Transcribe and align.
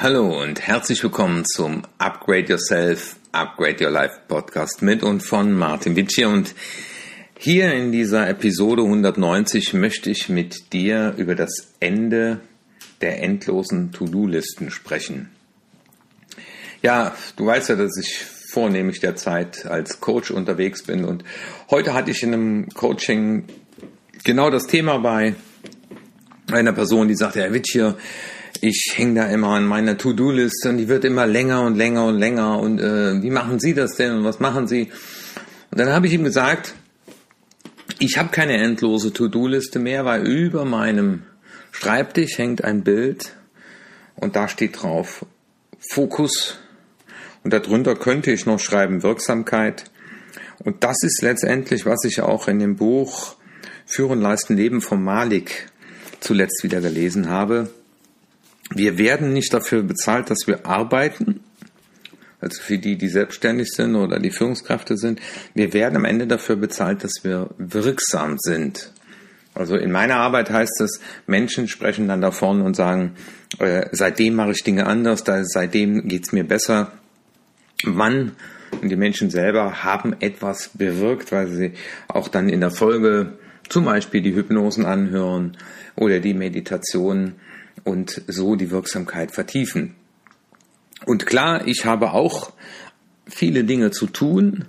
Hallo 0.00 0.40
und 0.40 0.60
herzlich 0.60 1.02
willkommen 1.02 1.44
zum 1.44 1.82
Upgrade 1.98 2.44
Yourself, 2.50 3.16
Upgrade 3.32 3.84
Your 3.84 3.90
Life 3.90 4.20
Podcast 4.28 4.80
mit 4.80 5.02
und 5.02 5.24
von 5.24 5.52
Martin 5.52 5.96
Witsch 5.96 6.24
und 6.24 6.54
hier 7.36 7.72
in 7.72 7.90
dieser 7.90 8.28
Episode 8.28 8.82
190 8.82 9.74
möchte 9.74 10.08
ich 10.10 10.28
mit 10.28 10.72
dir 10.72 11.14
über 11.16 11.34
das 11.34 11.74
Ende 11.80 12.38
der 13.00 13.24
endlosen 13.24 13.90
To-Do-Listen 13.90 14.70
sprechen. 14.70 15.30
Ja, 16.80 17.16
du 17.34 17.46
weißt 17.46 17.70
ja, 17.70 17.74
dass 17.74 17.98
ich 18.00 18.24
vornehmlich 18.52 19.00
derzeit 19.00 19.66
als 19.66 19.98
Coach 19.98 20.30
unterwegs 20.30 20.84
bin 20.84 21.04
und 21.04 21.24
heute 21.72 21.92
hatte 21.92 22.12
ich 22.12 22.22
in 22.22 22.34
einem 22.34 22.68
Coaching 22.68 23.46
genau 24.22 24.48
das 24.48 24.68
Thema 24.68 24.98
bei 24.98 25.34
einer 26.52 26.72
Person, 26.72 27.08
die 27.08 27.16
sagte, 27.16 27.40
Herr 27.40 27.52
Witsch 27.52 27.72
hier, 27.72 27.96
ich 28.60 28.92
hänge 28.94 29.14
da 29.20 29.26
immer 29.26 29.48
an 29.48 29.66
meiner 29.66 29.96
To-Do-Liste 29.96 30.68
und 30.70 30.78
die 30.78 30.88
wird 30.88 31.04
immer 31.04 31.26
länger 31.26 31.62
und 31.62 31.76
länger 31.76 32.06
und 32.06 32.18
länger 32.18 32.58
und 32.58 32.80
äh, 32.80 33.22
wie 33.22 33.30
machen 33.30 33.60
Sie 33.60 33.74
das 33.74 33.96
denn 33.96 34.12
und 34.12 34.24
was 34.24 34.40
machen 34.40 34.66
Sie? 34.66 34.90
Und 35.70 35.78
dann 35.78 35.90
habe 35.90 36.06
ich 36.06 36.12
ihm 36.12 36.24
gesagt, 36.24 36.74
ich 37.98 38.18
habe 38.18 38.30
keine 38.30 38.56
endlose 38.56 39.12
To-Do-Liste 39.12 39.78
mehr, 39.78 40.04
weil 40.04 40.26
über 40.26 40.64
meinem 40.64 41.22
Schreibtisch 41.72 42.38
hängt 42.38 42.64
ein 42.64 42.82
Bild 42.82 43.34
und 44.16 44.36
da 44.36 44.48
steht 44.48 44.82
drauf 44.82 45.24
Fokus 45.78 46.58
und 47.44 47.52
darunter 47.52 47.94
könnte 47.94 48.30
ich 48.32 48.46
noch 48.46 48.58
schreiben 48.58 49.02
Wirksamkeit. 49.02 49.84
Und 50.64 50.82
das 50.82 50.96
ist 51.02 51.22
letztendlich, 51.22 51.86
was 51.86 52.04
ich 52.04 52.20
auch 52.20 52.48
in 52.48 52.58
dem 52.58 52.76
Buch 52.76 53.36
Führen, 53.86 54.20
Leisten, 54.20 54.56
Leben 54.56 54.80
von 54.80 55.02
Malik 55.02 55.70
zuletzt 56.20 56.62
wieder 56.62 56.80
gelesen 56.80 57.28
habe. 57.28 57.70
Wir 58.74 58.98
werden 58.98 59.32
nicht 59.32 59.52
dafür 59.52 59.82
bezahlt, 59.82 60.30
dass 60.30 60.46
wir 60.46 60.66
arbeiten, 60.66 61.40
also 62.40 62.60
für 62.62 62.78
die, 62.78 62.96
die 62.96 63.08
selbstständig 63.08 63.70
sind 63.70 63.96
oder 63.96 64.18
die 64.18 64.30
Führungskräfte 64.30 64.96
sind. 64.96 65.20
Wir 65.54 65.72
werden 65.72 65.96
am 65.96 66.04
Ende 66.04 66.26
dafür 66.26 66.56
bezahlt, 66.56 67.02
dass 67.02 67.12
wir 67.22 67.50
wirksam 67.58 68.36
sind. 68.38 68.92
Also 69.54 69.76
in 69.76 69.90
meiner 69.90 70.16
Arbeit 70.16 70.50
heißt 70.50 70.80
es, 70.82 71.00
Menschen 71.26 71.66
sprechen 71.66 72.06
dann 72.06 72.20
davon 72.20 72.60
und 72.60 72.76
sagen, 72.76 73.16
äh, 73.58 73.86
seitdem 73.90 74.36
mache 74.36 74.52
ich 74.52 74.62
Dinge 74.62 74.86
anders, 74.86 75.24
da, 75.24 75.42
seitdem 75.44 76.06
geht's 76.06 76.32
mir 76.32 76.44
besser. 76.44 76.92
Wann 77.84 78.32
und 78.80 78.88
die 78.88 78.96
Menschen 78.96 79.30
selber 79.30 79.82
haben 79.82 80.14
etwas 80.20 80.70
bewirkt, 80.74 81.32
weil 81.32 81.48
sie 81.48 81.72
auch 82.06 82.28
dann 82.28 82.48
in 82.48 82.60
der 82.60 82.70
Folge 82.70 83.32
zum 83.68 83.84
Beispiel 83.84 84.22
die 84.22 84.34
Hypnosen 84.34 84.84
anhören 84.84 85.56
oder 85.96 86.20
die 86.20 86.34
Meditation 86.34 87.34
und 87.88 88.22
so 88.26 88.54
die 88.54 88.70
Wirksamkeit 88.70 89.32
vertiefen. 89.32 89.94
Und 91.06 91.26
klar, 91.26 91.66
ich 91.66 91.84
habe 91.84 92.12
auch 92.12 92.52
viele 93.26 93.64
Dinge 93.64 93.90
zu 93.90 94.06
tun, 94.06 94.66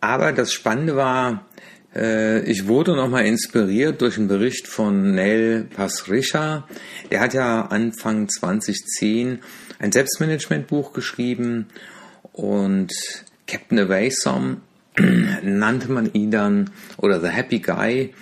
aber 0.00 0.32
das 0.32 0.52
Spannende 0.52 0.96
war, 0.96 1.46
äh, 1.94 2.40
ich 2.42 2.66
wurde 2.66 2.94
nochmal 2.94 3.26
inspiriert 3.26 4.02
durch 4.02 4.18
einen 4.18 4.28
Bericht 4.28 4.68
von 4.68 5.14
Neil 5.14 5.66
Pasricha. 5.74 6.68
Der 7.10 7.20
hat 7.20 7.34
ja 7.34 7.62
Anfang 7.62 8.28
2010 8.28 9.40
ein 9.78 9.92
Selbstmanagementbuch 9.92 10.92
geschrieben 10.92 11.68
und 12.32 12.92
Captain 13.46 13.78
Awesome 13.90 14.58
nannte 15.42 15.90
man 15.90 16.12
ihn 16.12 16.30
dann 16.30 16.70
oder 16.98 17.20
The 17.20 17.28
Happy 17.28 17.60
Guy 17.60 18.12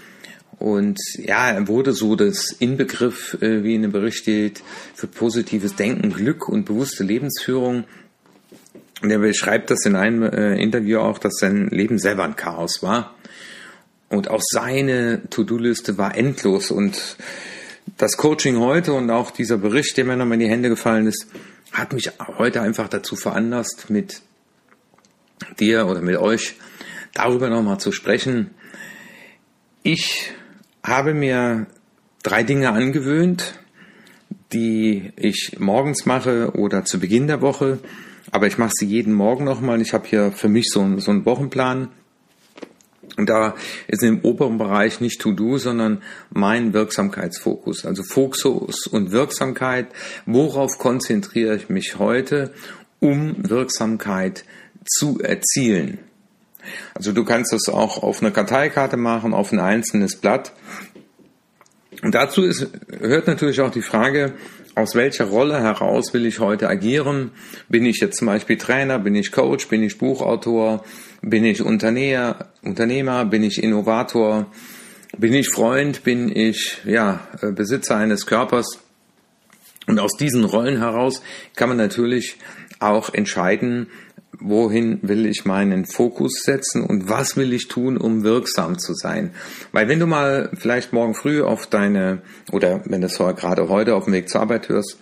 und 0.64 0.98
ja, 1.18 1.50
er 1.50 1.68
wurde 1.68 1.92
so 1.92 2.16
das 2.16 2.50
Inbegriff, 2.50 3.36
äh, 3.42 3.62
wie 3.62 3.74
in 3.74 3.82
dem 3.82 3.92
Bericht 3.92 4.16
steht, 4.16 4.62
für 4.94 5.06
positives 5.06 5.76
Denken, 5.76 6.10
Glück 6.10 6.48
und 6.48 6.64
bewusste 6.64 7.04
Lebensführung. 7.04 7.84
Und 9.02 9.10
er 9.10 9.18
beschreibt 9.18 9.70
das 9.70 9.84
in 9.84 9.94
einem 9.94 10.22
äh, 10.22 10.54
Interview 10.54 11.00
auch, 11.00 11.18
dass 11.18 11.34
sein 11.34 11.68
Leben 11.68 11.98
selber 11.98 12.24
ein 12.24 12.36
Chaos 12.36 12.82
war. 12.82 13.14
Und 14.08 14.30
auch 14.30 14.40
seine 14.42 15.28
To-Do-Liste 15.28 15.98
war 15.98 16.16
endlos. 16.16 16.70
Und 16.70 17.18
das 17.98 18.16
Coaching 18.16 18.58
heute 18.58 18.94
und 18.94 19.10
auch 19.10 19.32
dieser 19.32 19.58
Bericht, 19.58 19.98
der 19.98 20.06
mir 20.06 20.16
nochmal 20.16 20.40
in 20.40 20.46
die 20.46 20.50
Hände 20.50 20.70
gefallen 20.70 21.06
ist, 21.06 21.26
hat 21.72 21.92
mich 21.92 22.10
heute 22.38 22.62
einfach 22.62 22.88
dazu 22.88 23.16
veranlasst, 23.16 23.90
mit 23.90 24.22
dir 25.60 25.88
oder 25.88 26.00
mit 26.00 26.16
euch 26.16 26.54
darüber 27.12 27.50
nochmal 27.50 27.80
zu 27.80 27.92
sprechen. 27.92 28.54
Ich 29.82 30.32
habe 30.84 31.14
mir 31.14 31.66
drei 32.22 32.42
Dinge 32.42 32.70
angewöhnt, 32.70 33.58
die 34.52 35.10
ich 35.16 35.56
morgens 35.58 36.06
mache 36.06 36.52
oder 36.54 36.84
zu 36.84 37.00
Beginn 37.00 37.26
der 37.26 37.40
Woche. 37.40 37.78
Aber 38.30 38.46
ich 38.46 38.58
mache 38.58 38.72
sie 38.74 38.86
jeden 38.86 39.12
Morgen 39.12 39.44
nochmal. 39.44 39.80
Ich 39.80 39.92
habe 39.92 40.06
hier 40.06 40.30
für 40.30 40.48
mich 40.48 40.68
so, 40.70 40.80
einen, 40.80 41.00
so 41.00 41.10
einen 41.10 41.24
Wochenplan. 41.24 41.88
Und 43.16 43.28
da 43.28 43.54
ist 43.86 44.02
im 44.02 44.20
oberen 44.20 44.58
Bereich 44.58 45.00
nicht 45.00 45.20
To-Do, 45.20 45.58
sondern 45.58 46.02
mein 46.30 46.72
Wirksamkeitsfokus. 46.72 47.84
Also 47.84 48.02
Fokus 48.02 48.86
und 48.86 49.12
Wirksamkeit. 49.12 49.86
Worauf 50.26 50.78
konzentriere 50.78 51.56
ich 51.56 51.68
mich 51.68 51.98
heute, 51.98 52.52
um 53.00 53.36
Wirksamkeit 53.48 54.44
zu 54.84 55.20
erzielen? 55.20 55.98
Also 56.94 57.12
du 57.12 57.24
kannst 57.24 57.52
das 57.52 57.68
auch 57.68 58.02
auf 58.02 58.22
einer 58.22 58.30
Karteikarte 58.30 58.96
machen, 58.96 59.34
auf 59.34 59.52
ein 59.52 59.60
einzelnes 59.60 60.16
Blatt. 60.16 60.52
Und 62.02 62.14
dazu 62.14 62.42
ist, 62.42 62.68
hört 63.00 63.26
natürlich 63.26 63.60
auch 63.60 63.70
die 63.70 63.82
Frage, 63.82 64.34
aus 64.74 64.94
welcher 64.94 65.26
Rolle 65.26 65.60
heraus 65.60 66.12
will 66.12 66.26
ich 66.26 66.40
heute 66.40 66.68
agieren? 66.68 67.30
Bin 67.68 67.86
ich 67.86 68.00
jetzt 68.00 68.18
zum 68.18 68.26
Beispiel 68.26 68.58
Trainer, 68.58 68.98
bin 68.98 69.14
ich 69.14 69.30
Coach, 69.30 69.68
bin 69.68 69.82
ich 69.82 69.98
Buchautor, 69.98 70.84
bin 71.22 71.44
ich 71.44 71.62
Unternehmer, 71.62 72.48
Unternehmer, 72.62 73.24
bin 73.24 73.44
ich 73.44 73.62
Innovator, 73.62 74.46
bin 75.16 75.32
ich 75.32 75.48
Freund, 75.48 76.02
bin 76.02 76.34
ich 76.34 76.80
ja, 76.84 77.20
äh, 77.40 77.52
Besitzer 77.52 77.96
eines 77.96 78.26
Körpers? 78.26 78.80
Und 79.86 80.00
aus 80.00 80.16
diesen 80.18 80.44
Rollen 80.44 80.78
heraus 80.78 81.22
kann 81.54 81.68
man 81.68 81.78
natürlich 81.78 82.36
auch 82.80 83.12
entscheiden, 83.14 83.88
wohin 84.40 84.98
will 85.02 85.26
ich 85.26 85.44
meinen 85.44 85.86
Fokus 85.86 86.42
setzen 86.42 86.82
und 86.84 87.08
was 87.08 87.36
will 87.36 87.52
ich 87.52 87.68
tun, 87.68 87.96
um 87.96 88.22
wirksam 88.24 88.78
zu 88.78 88.94
sein. 88.94 89.30
Weil 89.72 89.88
wenn 89.88 90.00
du 90.00 90.06
mal 90.06 90.50
vielleicht 90.54 90.92
morgen 90.92 91.14
früh 91.14 91.42
auf 91.42 91.66
deine, 91.66 92.22
oder 92.52 92.82
wenn 92.84 93.00
du 93.00 93.06
es 93.06 93.18
gerade 93.18 93.68
heute 93.68 93.94
auf 93.94 94.04
dem 94.04 94.12
Weg 94.12 94.28
zur 94.28 94.40
Arbeit 94.40 94.68
hörst, 94.68 94.98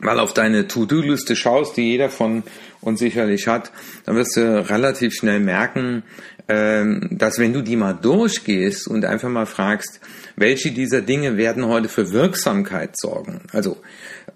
mal 0.00 0.20
auf 0.20 0.32
deine 0.32 0.68
To-Do-Liste 0.68 1.36
schaust, 1.36 1.76
die 1.76 1.90
jeder 1.90 2.08
von 2.08 2.42
uns 2.80 3.00
sicherlich 3.00 3.48
hat, 3.48 3.72
dann 4.04 4.16
wirst 4.16 4.36
du 4.36 4.68
relativ 4.68 5.14
schnell 5.14 5.40
merken, 5.40 6.04
ähm, 6.48 7.08
dass 7.10 7.38
wenn 7.38 7.52
du 7.52 7.62
die 7.62 7.76
mal 7.76 7.92
durchgehst 7.92 8.88
und 8.88 9.04
einfach 9.04 9.28
mal 9.28 9.46
fragst, 9.46 10.00
welche 10.36 10.70
dieser 10.70 11.02
Dinge 11.02 11.36
werden 11.36 11.66
heute 11.66 11.88
für 11.88 12.12
Wirksamkeit 12.12 12.96
sorgen? 12.96 13.42
Also 13.52 13.76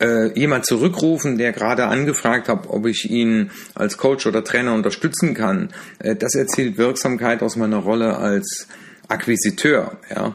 äh, 0.00 0.38
jemand 0.38 0.66
zurückrufen, 0.66 1.38
der 1.38 1.52
gerade 1.52 1.86
angefragt 1.86 2.48
hat, 2.48 2.66
ob 2.66 2.86
ich 2.86 3.10
ihn 3.10 3.50
als 3.74 3.96
Coach 3.96 4.26
oder 4.26 4.44
Trainer 4.44 4.74
unterstützen 4.74 5.32
kann, 5.32 5.70
äh, 6.00 6.16
das 6.16 6.34
erzielt 6.34 6.76
Wirksamkeit 6.76 7.42
aus 7.42 7.56
meiner 7.56 7.78
Rolle 7.78 8.16
als 8.18 8.66
Akquisiteur. 9.08 9.98
Ja? 10.14 10.34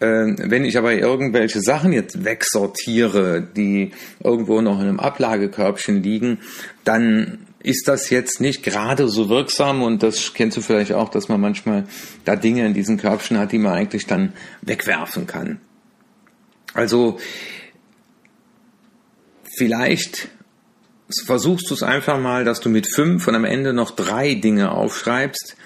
Äh, 0.00 0.34
wenn 0.38 0.64
ich 0.64 0.78
aber 0.78 0.94
irgendwelche 0.94 1.60
Sachen 1.60 1.92
jetzt 1.92 2.24
wegsortiere, 2.24 3.42
die 3.42 3.92
irgendwo 4.22 4.60
noch 4.62 4.80
in 4.80 4.88
einem 4.88 5.00
Ablagekörbchen 5.00 6.02
liegen, 6.02 6.38
dann 6.84 7.46
ist 7.62 7.88
das 7.88 8.08
jetzt 8.08 8.40
nicht 8.40 8.62
gerade 8.62 9.08
so 9.08 9.28
wirksam 9.28 9.82
und 9.82 10.02
das 10.02 10.32
kennst 10.32 10.56
du 10.56 10.62
vielleicht 10.62 10.92
auch, 10.92 11.10
dass 11.10 11.28
man 11.28 11.40
manchmal 11.40 11.86
da 12.24 12.34
Dinge 12.34 12.66
in 12.66 12.72
diesen 12.72 12.96
Körbchen 12.96 13.38
hat, 13.38 13.52
die 13.52 13.58
man 13.58 13.74
eigentlich 13.74 14.06
dann 14.06 14.32
wegwerfen 14.62 15.26
kann. 15.26 15.60
Also 16.72 17.18
vielleicht 19.58 20.28
versuchst 21.26 21.68
du 21.68 21.74
es 21.74 21.82
einfach 21.82 22.18
mal, 22.18 22.44
dass 22.44 22.60
du 22.60 22.70
mit 22.70 22.86
fünf 22.86 23.28
und 23.28 23.34
am 23.34 23.44
Ende 23.44 23.74
noch 23.74 23.90
drei 23.90 24.34
Dinge 24.34 24.72
aufschreibst, 24.72 25.56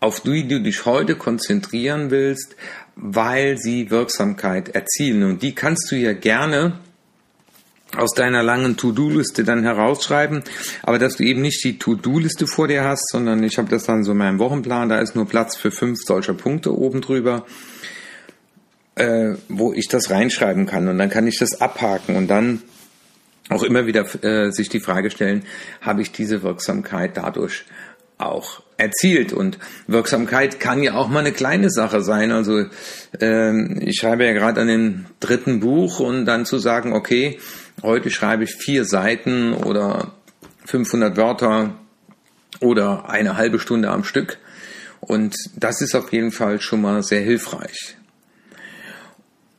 auf 0.00 0.20
die 0.20 0.46
du 0.46 0.60
dich 0.60 0.86
heute 0.86 1.16
konzentrieren 1.16 2.10
willst, 2.10 2.56
weil 2.94 3.58
sie 3.58 3.90
Wirksamkeit 3.90 4.70
erzielen. 4.70 5.22
Und 5.22 5.42
die 5.42 5.54
kannst 5.54 5.90
du 5.90 5.96
ja 5.96 6.12
gerne 6.12 6.78
aus 7.96 8.12
deiner 8.14 8.42
langen 8.42 8.76
To-Do-Liste 8.76 9.44
dann 9.44 9.62
herausschreiben, 9.62 10.42
aber 10.82 10.98
dass 10.98 11.16
du 11.16 11.24
eben 11.24 11.40
nicht 11.40 11.64
die 11.64 11.78
To-Do-Liste 11.78 12.46
vor 12.46 12.68
dir 12.68 12.84
hast, 12.84 13.08
sondern 13.10 13.42
ich 13.42 13.56
habe 13.56 13.70
das 13.70 13.84
dann 13.84 14.04
so 14.04 14.12
in 14.12 14.18
meinem 14.18 14.38
Wochenplan, 14.38 14.90
da 14.90 15.00
ist 15.00 15.16
nur 15.16 15.26
Platz 15.26 15.56
für 15.56 15.70
fünf 15.70 15.98
solcher 16.04 16.34
Punkte 16.34 16.76
oben 16.76 17.00
drüber, 17.00 17.46
äh, 18.96 19.36
wo 19.48 19.72
ich 19.72 19.88
das 19.88 20.10
reinschreiben 20.10 20.66
kann 20.66 20.88
und 20.88 20.98
dann 20.98 21.08
kann 21.08 21.26
ich 21.26 21.38
das 21.38 21.60
abhaken 21.62 22.16
und 22.16 22.28
dann 22.28 22.62
auch 23.48 23.62
immer 23.62 23.86
wieder 23.86 24.04
äh, 24.22 24.50
sich 24.50 24.68
die 24.68 24.80
Frage 24.80 25.10
stellen, 25.10 25.44
habe 25.80 26.02
ich 26.02 26.12
diese 26.12 26.42
Wirksamkeit 26.42 27.16
dadurch 27.16 27.64
auch 28.18 28.62
erzielt. 28.76 29.32
Und 29.32 29.58
Wirksamkeit 29.86 30.60
kann 30.60 30.82
ja 30.82 30.94
auch 30.94 31.08
mal 31.08 31.20
eine 31.20 31.32
kleine 31.32 31.70
Sache 31.70 32.02
sein. 32.02 32.30
Also 32.32 32.66
ähm, 33.20 33.80
ich 33.80 33.98
schreibe 33.98 34.26
ja 34.26 34.32
gerade 34.32 34.60
an 34.60 34.68
dem 34.68 35.06
dritten 35.20 35.60
Buch 35.60 36.00
und 36.00 36.26
dann 36.26 36.44
zu 36.44 36.58
sagen, 36.58 36.92
okay, 36.92 37.38
heute 37.82 38.10
schreibe 38.10 38.44
ich 38.44 38.54
vier 38.54 38.84
Seiten 38.84 39.52
oder 39.52 40.12
500 40.66 41.16
Wörter 41.16 41.74
oder 42.60 43.08
eine 43.08 43.36
halbe 43.36 43.58
Stunde 43.58 43.90
am 43.90 44.04
Stück. 44.04 44.38
Und 45.00 45.36
das 45.56 45.80
ist 45.80 45.94
auf 45.94 46.12
jeden 46.12 46.32
Fall 46.32 46.60
schon 46.60 46.80
mal 46.80 47.02
sehr 47.02 47.20
hilfreich. 47.20 47.96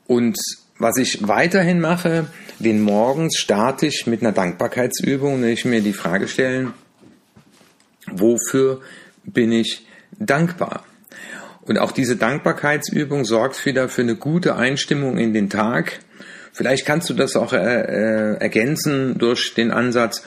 Und 0.06 0.38
was 0.78 0.98
ich 0.98 1.28
weiterhin 1.28 1.80
mache, 1.80 2.28
den 2.58 2.82
morgens 2.82 3.38
starte 3.38 3.86
ich 3.86 4.08
mit 4.08 4.22
einer 4.22 4.32
Dankbarkeitsübung, 4.32 5.42
wenn 5.42 5.50
ich 5.50 5.66
mir 5.66 5.82
die 5.82 5.94
Frage 5.94 6.28
stellen, 6.28 6.74
wofür 8.14 8.82
bin 9.24 9.52
ich 9.52 9.86
dankbar? 10.18 10.84
Und 11.62 11.78
auch 11.78 11.92
diese 11.92 12.16
Dankbarkeitsübung 12.16 13.26
sorgt 13.26 13.64
wieder 13.66 13.90
für 13.90 14.02
eine 14.02 14.16
gute 14.16 14.56
Einstimmung 14.56 15.18
in 15.18 15.34
den 15.34 15.50
Tag. 15.50 16.00
Vielleicht 16.52 16.86
kannst 16.86 17.10
du 17.10 17.14
das 17.14 17.36
auch 17.36 17.54
äh, 17.54 17.58
äh, 17.58 18.38
ergänzen 18.40 19.18
durch 19.18 19.54
den 19.54 19.72
Ansatz, 19.72 20.24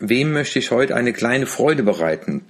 wem 0.00 0.32
möchte 0.32 0.58
ich 0.58 0.70
heute 0.70 0.94
eine 0.94 1.12
kleine 1.12 1.46
Freude 1.46 1.82
bereiten? 1.82 2.44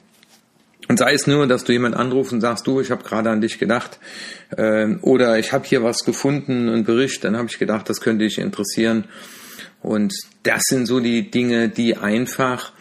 Und 0.88 0.98
sei 0.98 1.12
es 1.14 1.26
nur, 1.26 1.48
dass 1.48 1.64
du 1.64 1.72
jemand 1.72 1.96
anrufst 1.96 2.32
und 2.32 2.40
sagst, 2.40 2.66
du, 2.66 2.80
ich 2.80 2.90
habe 2.90 3.02
gerade 3.02 3.30
an 3.30 3.40
dich 3.40 3.58
gedacht, 3.58 3.98
äh, 4.56 4.86
oder 5.02 5.38
ich 5.38 5.52
habe 5.52 5.66
hier 5.66 5.82
was 5.82 6.04
gefunden, 6.04 6.68
einen 6.68 6.84
Bericht, 6.84 7.24
dann 7.24 7.36
habe 7.36 7.48
ich 7.50 7.58
gedacht, 7.58 7.88
das 7.90 8.00
könnte 8.00 8.24
dich 8.24 8.38
interessieren. 8.38 9.04
Und 9.82 10.14
das 10.44 10.62
sind 10.66 10.86
so 10.86 11.00
die 11.00 11.30
Dinge, 11.30 11.68
die 11.68 11.96
einfach 11.96 12.72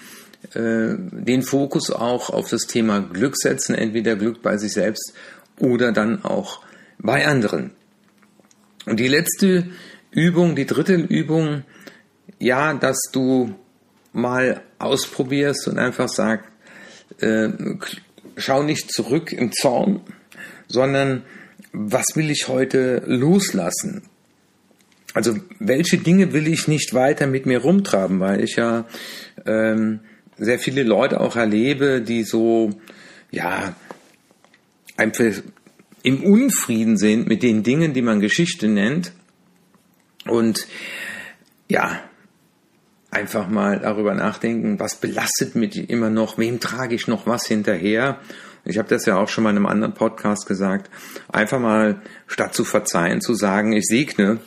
den 0.53 1.43
Fokus 1.43 1.91
auch 1.91 2.29
auf 2.29 2.49
das 2.49 2.67
Thema 2.67 2.99
Glück 2.99 3.37
setzen, 3.37 3.75
entweder 3.75 4.15
Glück 4.15 4.41
bei 4.41 4.57
sich 4.57 4.73
selbst 4.73 5.13
oder 5.59 5.91
dann 5.91 6.23
auch 6.23 6.61
bei 6.99 7.25
anderen. 7.25 7.71
Und 8.85 8.99
die 8.99 9.07
letzte 9.07 9.67
Übung, 10.11 10.55
die 10.55 10.65
dritte 10.65 10.95
Übung, 10.95 11.63
ja, 12.39 12.73
dass 12.73 12.97
du 13.11 13.55
mal 14.13 14.61
ausprobierst 14.79 15.67
und 15.67 15.79
einfach 15.79 16.09
sagst, 16.09 16.49
äh, 17.19 17.49
schau 18.37 18.63
nicht 18.63 18.91
zurück 18.91 19.31
im 19.31 19.51
Zorn, 19.51 20.01
sondern 20.67 21.23
was 21.71 22.05
will 22.15 22.29
ich 22.29 22.47
heute 22.47 23.03
loslassen? 23.05 24.03
Also 25.13 25.37
welche 25.59 25.97
Dinge 25.97 26.33
will 26.33 26.47
ich 26.47 26.67
nicht 26.67 26.93
weiter 26.93 27.27
mit 27.27 27.45
mir 27.45 27.59
rumtraben, 27.59 28.19
weil 28.19 28.43
ich 28.43 28.57
ja 28.57 28.85
ähm, 29.45 30.01
sehr 30.37 30.59
viele 30.59 30.83
Leute 30.83 31.19
auch 31.19 31.35
erlebe, 31.35 32.01
die 32.01 32.23
so 32.23 32.71
ja 33.31 33.75
einfach 34.97 35.33
im 36.03 36.23
Unfrieden 36.23 36.97
sind 36.97 37.27
mit 37.27 37.41
den 37.43 37.63
Dingen, 37.63 37.93
die 37.93 38.01
man 38.01 38.19
Geschichte 38.19 38.67
nennt 38.67 39.11
und 40.27 40.67
ja 41.67 41.99
einfach 43.09 43.47
mal 43.47 43.79
darüber 43.79 44.13
nachdenken, 44.13 44.79
was 44.79 44.95
belastet 44.97 45.55
mich 45.55 45.89
immer 45.89 46.09
noch, 46.09 46.37
wem 46.37 46.59
trage 46.59 46.95
ich 46.95 47.07
noch 47.07 47.25
was 47.25 47.47
hinterher. 47.47 48.19
Ich 48.65 48.77
habe 48.77 48.89
das 48.89 49.05
ja 49.05 49.17
auch 49.17 49.29
schon 49.29 49.43
mal 49.43 49.51
in 49.51 49.57
einem 49.57 49.67
anderen 49.67 49.93
Podcast 49.93 50.47
gesagt. 50.47 50.89
Einfach 51.31 51.59
mal 51.59 52.01
statt 52.27 52.53
zu 52.53 52.65
verzeihen, 52.65 53.21
zu 53.21 53.33
sagen, 53.33 53.73
ich 53.73 53.85
segne. 53.85 54.39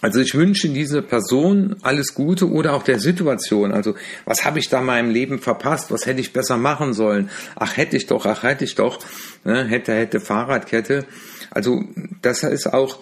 Also 0.00 0.20
ich 0.20 0.34
wünsche 0.34 0.68
dieser 0.68 1.02
Person 1.02 1.76
alles 1.82 2.14
Gute 2.14 2.50
oder 2.50 2.74
auch 2.74 2.82
der 2.82 2.98
Situation. 2.98 3.72
Also 3.72 3.94
was 4.24 4.44
habe 4.44 4.58
ich 4.58 4.68
da 4.68 4.80
meinem 4.80 5.10
Leben 5.10 5.38
verpasst? 5.38 5.90
Was 5.90 6.06
hätte 6.06 6.20
ich 6.20 6.32
besser 6.32 6.56
machen 6.56 6.94
sollen? 6.94 7.30
Ach 7.56 7.76
hätte 7.76 7.96
ich 7.96 8.06
doch, 8.06 8.24
ach 8.26 8.42
hätte 8.42 8.64
ich 8.64 8.74
doch. 8.74 8.98
Ne? 9.44 9.64
Hätte, 9.64 9.92
hätte 9.92 10.20
Fahrradkette. 10.20 11.04
Also 11.50 11.84
das 12.22 12.42
ist 12.42 12.72
auch 12.72 13.00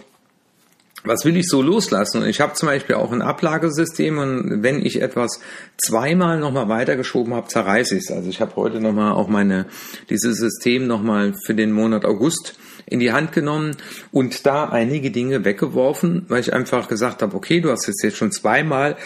was 1.09 1.25
will 1.25 1.37
ich 1.37 1.49
so 1.49 1.63
loslassen? 1.63 2.23
Und 2.23 2.29
ich 2.29 2.41
habe 2.41 2.53
zum 2.55 2.69
Beispiel 2.69 2.97
auch 2.97 3.11
ein 3.11 3.23
Ablagesystem 3.23 4.19
und 4.19 4.63
wenn 4.63 4.85
ich 4.85 5.01
etwas 5.03 5.41
zweimal 5.79 6.39
nochmal 6.39 6.69
weitergeschoben 6.69 7.35
habe, 7.35 7.49
zerreiße 7.49 7.97
ich 7.97 8.05
es. 8.05 8.13
Also 8.13 8.29
ich 8.29 8.41
habe 8.41 8.55
heute 8.57 8.81
nochmal 8.81 9.13
auch 9.13 9.29
meine, 9.29 9.67
dieses 10.11 10.39
System 10.39 10.87
nochmal 10.87 11.35
für 11.45 11.55
den 11.55 11.73
Monat 11.73 12.05
August 12.05 12.59
in 12.87 13.01
die 13.01 13.13
Hand 13.13 13.33
genommen 13.33 13.77
und 14.13 14.47
da 14.47 14.69
einige 14.69 15.11
Dinge 15.11 15.45
weggeworfen, 15.45 16.25
weil 16.29 16.41
ich 16.41 16.53
einfach 16.53 16.89
gesagt 16.89 17.23
habe, 17.23 17.37
okay, 17.37 17.61
du 17.61 17.71
hast 17.71 17.89
es 17.89 18.03
jetzt 18.03 18.17
schon 18.17 18.33
zweimal 18.33 18.97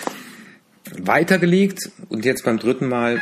weitergelegt 0.98 1.90
und 2.08 2.24
jetzt 2.24 2.44
beim 2.44 2.58
dritten 2.58 2.88
Mal 2.88 3.20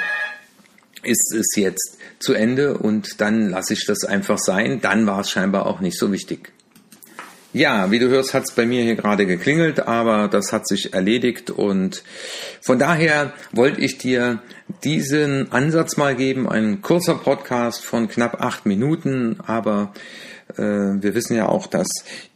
ist 1.02 1.34
es 1.34 1.54
jetzt 1.56 1.98
zu 2.18 2.34
Ende 2.34 2.76
und 2.76 3.20
dann 3.20 3.48
lasse 3.48 3.72
ich 3.72 3.86
das 3.86 4.04
einfach 4.04 4.38
sein. 4.38 4.80
Dann 4.80 5.06
war 5.06 5.20
es 5.20 5.30
scheinbar 5.30 5.66
auch 5.66 5.80
nicht 5.80 5.98
so 5.98 6.12
wichtig. 6.12 6.52
Ja, 7.52 7.90
wie 7.90 7.98
du 7.98 8.08
hörst, 8.08 8.32
hat 8.32 8.44
es 8.44 8.52
bei 8.52 8.64
mir 8.64 8.84
hier 8.84 8.94
gerade 8.94 9.26
geklingelt, 9.26 9.80
aber 9.80 10.28
das 10.28 10.52
hat 10.52 10.68
sich 10.68 10.94
erledigt 10.94 11.50
und 11.50 12.04
von 12.60 12.78
daher 12.78 13.32
wollte 13.50 13.80
ich 13.80 13.98
dir 13.98 14.40
diesen 14.84 15.50
Ansatz 15.50 15.96
mal 15.96 16.14
geben, 16.14 16.48
ein 16.48 16.80
kurzer 16.80 17.16
Podcast 17.16 17.84
von 17.84 18.06
knapp 18.06 18.40
acht 18.40 18.66
Minuten, 18.66 19.38
aber 19.44 19.92
äh, 20.56 20.62
wir 20.62 21.16
wissen 21.16 21.34
ja 21.34 21.48
auch, 21.48 21.66
dass 21.66 21.88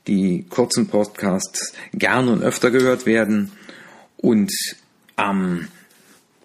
die 0.08 0.46
kurzen 0.48 0.88
Podcasts 0.88 1.74
gern 1.92 2.26
und 2.26 2.42
öfter 2.42 2.72
gehört 2.72 3.06
werden 3.06 3.52
und 4.16 4.50
am 5.14 5.68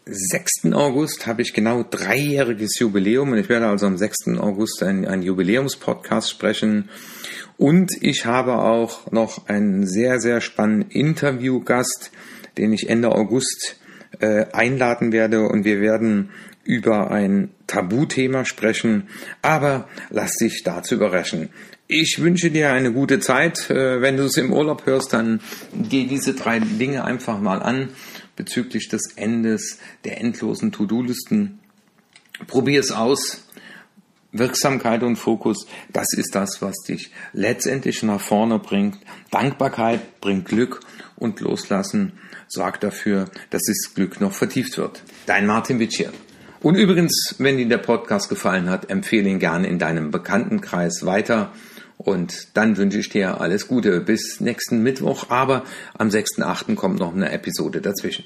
6. 0.06 0.74
August 0.74 1.26
habe 1.26 1.42
ich 1.42 1.54
genau 1.54 1.84
dreijähriges 1.90 2.78
Jubiläum 2.78 3.32
und 3.32 3.40
ich 3.40 3.50
werde 3.50 3.68
also 3.68 3.88
am 3.88 3.98
6. 3.98 4.38
August 4.38 4.84
ein, 4.84 5.08
ein 5.08 5.24
Jubiläumspodcast 5.24 6.30
sprechen 6.30 6.90
und 7.60 7.92
ich 8.00 8.26
habe 8.26 8.60
auch 8.60 9.12
noch 9.12 9.50
einen 9.50 9.86
sehr, 9.86 10.22
sehr 10.22 10.40
spannenden 10.40 10.92
Interviewgast, 10.92 12.10
den 12.58 12.72
ich 12.72 12.90
Ende 12.90 13.12
August 13.12 13.76
äh, 14.22 14.46
einladen 14.54 15.12
werde 15.12 15.42
und 15.42 15.66
wir 15.66 15.82
werden 15.82 16.30
über 16.64 17.12
ein 17.12 17.50
Tabuthema 17.68 18.46
sprechen, 18.46 19.10
aber 19.42 19.90
lass 20.10 20.38
dich 20.38 20.64
dazu 20.64 20.96
überraschen. 20.96 21.50
Ich 21.90 22.22
wünsche 22.22 22.50
dir 22.50 22.72
eine 22.72 22.94
gute 22.94 23.20
Zeit. 23.20 23.70
Äh, 23.70 24.02
wenn 24.02 24.16
du 24.16 24.24
es 24.24 24.38
im 24.38 24.54
Urlaub 24.54 24.86
hörst, 24.86 25.12
dann 25.12 25.42
geh 25.74 26.06
diese 26.06 26.36
drei 26.36 26.60
Dinge 26.60 27.04
einfach 27.04 27.42
mal 27.42 27.62
an 27.62 27.90
bezüglich 28.38 28.88
des 28.88 29.18
Endes 29.18 29.80
der 30.06 30.22
endlosen 30.22 30.72
To-Do-Listen. 30.72 31.60
Probier 32.48 32.80
es 32.80 32.92
aus. 32.92 33.49
Wirksamkeit 34.32 35.04
und 35.04 35.16
Fokus, 35.16 35.66
das 35.92 36.14
ist 36.14 36.36
das, 36.36 36.62
was 36.62 36.76
dich 36.88 37.12
letztendlich 37.34 38.04
nach 38.04 38.22
vorne 38.22 38.60
bringt. 38.60 38.98
Dankbarkeit 39.32 40.22
bringt 40.22 40.46
Glück 40.46 40.82
und 41.16 41.40
Loslassen 41.40 42.14
sorgt 42.48 42.84
dafür, 42.84 43.26
dass 43.50 43.64
das 43.64 43.94
Glück 43.94 44.22
noch 44.22 44.34
vertieft 44.34 44.78
wird. 44.78 45.04
Dein 45.26 45.46
Martin 45.46 45.80
Witschier. 45.80 46.12
Und 46.62 46.76
übrigens, 46.76 47.36
wenn 47.38 47.58
dir 47.58 47.68
der 47.68 47.78
Podcast 47.78 48.28
gefallen 48.28 48.70
hat, 48.70 48.90
empfehle 48.90 49.30
ihn 49.30 49.40
gerne 49.40 49.68
in 49.68 49.80
deinem 49.80 50.12
Bekanntenkreis 50.12 51.06
weiter. 51.06 51.54
Und 51.98 52.50
dann 52.56 52.78
wünsche 52.78 53.00
ich 53.00 53.10
dir 53.10 53.40
alles 53.40 53.68
Gute 53.68 54.02
bis 54.02 54.40
nächsten 54.42 54.84
Mittwoch. 54.84 55.30
Aber 55.30 55.64
am 55.98 56.10
6.8. 56.10 56.76
kommt 56.76 57.00
noch 57.00 57.14
eine 57.14 57.32
Episode 57.32 57.82
dazwischen. 57.82 58.26